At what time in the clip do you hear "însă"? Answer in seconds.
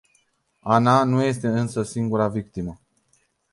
1.47-1.83